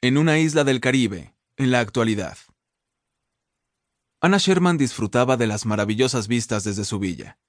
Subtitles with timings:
[0.00, 2.38] en una isla del Caribe, en la actualidad.
[4.20, 7.40] Anna Sherman disfrutaba de las maravillosas vistas desde su villa.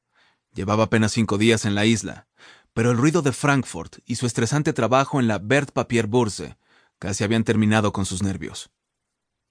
[0.55, 2.27] Llevaba apenas cinco días en la isla,
[2.73, 6.57] pero el ruido de Frankfurt y su estresante trabajo en la Bert Papier Bourse
[6.97, 8.71] casi habían terminado con sus nervios.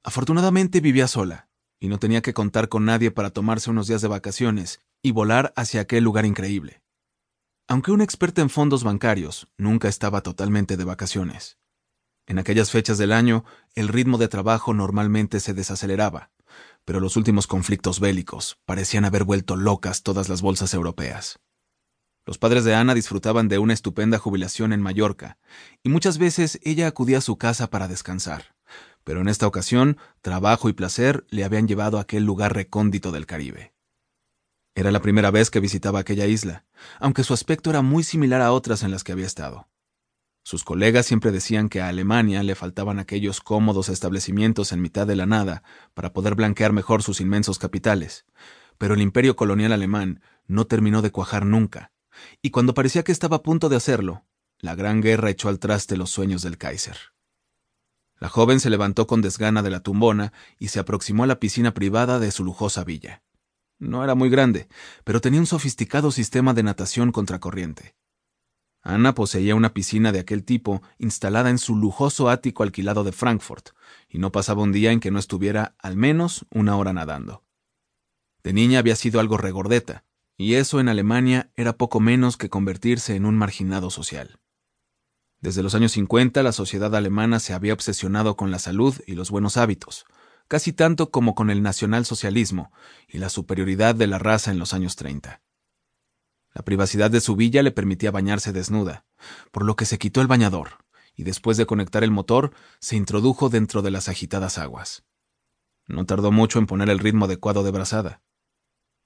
[0.02, 4.08] Afortunadamente vivía sola, y no tenía que contar con nadie para tomarse unos días de
[4.08, 6.82] vacaciones y volar hacia aquel lugar increíble.
[7.68, 11.57] Aunque una experta en fondos bancarios, nunca estaba totalmente de vacaciones.
[12.28, 16.30] En aquellas fechas del año, el ritmo de trabajo normalmente se desaceleraba,
[16.84, 21.38] pero los últimos conflictos bélicos parecían haber vuelto locas todas las bolsas europeas.
[22.26, 25.38] Los padres de Ana disfrutaban de una estupenda jubilación en Mallorca,
[25.82, 28.54] y muchas veces ella acudía a su casa para descansar,
[29.04, 33.24] pero en esta ocasión trabajo y placer le habían llevado a aquel lugar recóndito del
[33.24, 33.72] Caribe.
[34.74, 36.66] Era la primera vez que visitaba aquella isla,
[37.00, 39.66] aunque su aspecto era muy similar a otras en las que había estado.
[40.48, 45.14] Sus colegas siempre decían que a Alemania le faltaban aquellos cómodos establecimientos en mitad de
[45.14, 45.62] la nada
[45.92, 48.24] para poder blanquear mejor sus inmensos capitales,
[48.78, 51.92] pero el imperio colonial alemán no terminó de cuajar nunca,
[52.40, 54.24] y cuando parecía que estaba a punto de hacerlo,
[54.58, 56.96] la gran guerra echó al traste los sueños del Kaiser.
[58.18, 61.74] La joven se levantó con desgana de la tumbona y se aproximó a la piscina
[61.74, 63.22] privada de su lujosa villa.
[63.78, 64.66] No era muy grande,
[65.04, 67.98] pero tenía un sofisticado sistema de natación contracorriente.
[68.88, 73.72] Ana poseía una piscina de aquel tipo instalada en su lujoso ático alquilado de Frankfurt,
[74.08, 77.44] y no pasaba un día en que no estuviera al menos una hora nadando.
[78.42, 80.04] De niña había sido algo regordeta,
[80.38, 84.40] y eso en Alemania era poco menos que convertirse en un marginado social.
[85.42, 89.30] Desde los años 50 la sociedad alemana se había obsesionado con la salud y los
[89.30, 90.06] buenos hábitos,
[90.48, 92.72] casi tanto como con el nacionalsocialismo
[93.06, 95.42] y la superioridad de la raza en los años 30.
[96.68, 99.06] Privacidad de su villa le permitía bañarse desnuda,
[99.52, 100.84] por lo que se quitó el bañador,
[101.16, 105.02] y después de conectar el motor, se introdujo dentro de las agitadas aguas.
[105.86, 108.20] No tardó mucho en poner el ritmo adecuado de brazada.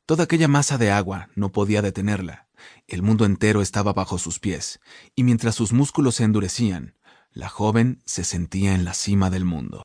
[0.06, 2.48] Toda aquella masa de agua no podía detenerla.
[2.88, 4.80] El mundo entero estaba bajo sus pies,
[5.14, 6.96] y mientras sus músculos se endurecían,
[7.30, 9.84] la joven se sentía en la cima del mundo.